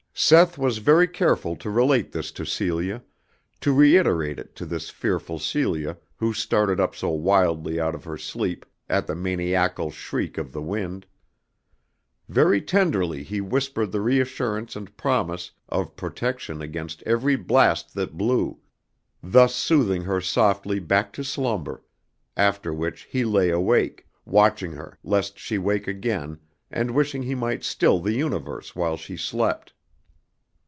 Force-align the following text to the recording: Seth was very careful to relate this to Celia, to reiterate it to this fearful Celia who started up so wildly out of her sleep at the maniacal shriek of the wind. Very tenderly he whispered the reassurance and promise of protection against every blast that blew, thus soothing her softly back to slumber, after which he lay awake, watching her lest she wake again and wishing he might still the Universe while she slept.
Seth 0.13 0.55
was 0.55 0.77
very 0.77 1.07
careful 1.07 1.55
to 1.55 1.69
relate 1.71 2.11
this 2.11 2.31
to 2.33 2.45
Celia, 2.45 3.01
to 3.59 3.73
reiterate 3.73 4.37
it 4.37 4.55
to 4.57 4.67
this 4.67 4.91
fearful 4.91 5.39
Celia 5.39 5.97
who 6.17 6.31
started 6.31 6.79
up 6.79 6.95
so 6.95 7.09
wildly 7.09 7.79
out 7.79 7.95
of 7.95 8.03
her 8.03 8.17
sleep 8.19 8.63
at 8.87 9.07
the 9.07 9.15
maniacal 9.15 9.89
shriek 9.89 10.37
of 10.37 10.51
the 10.51 10.61
wind. 10.61 11.07
Very 12.29 12.61
tenderly 12.61 13.23
he 13.23 13.41
whispered 13.41 13.91
the 13.91 14.01
reassurance 14.01 14.75
and 14.75 14.95
promise 14.95 15.51
of 15.69 15.95
protection 15.95 16.61
against 16.61 17.01
every 17.03 17.35
blast 17.37 17.95
that 17.95 18.15
blew, 18.17 18.59
thus 19.23 19.55
soothing 19.55 20.03
her 20.03 20.21
softly 20.21 20.77
back 20.77 21.11
to 21.13 21.23
slumber, 21.23 21.83
after 22.37 22.71
which 22.71 23.03
he 23.05 23.25
lay 23.25 23.49
awake, 23.49 24.05
watching 24.25 24.73
her 24.73 24.99
lest 25.03 25.39
she 25.39 25.57
wake 25.57 25.87
again 25.87 26.37
and 26.69 26.91
wishing 26.91 27.23
he 27.23 27.33
might 27.35 27.63
still 27.63 27.99
the 27.99 28.13
Universe 28.13 28.75
while 28.75 28.97
she 28.97 29.17
slept. 29.17 29.73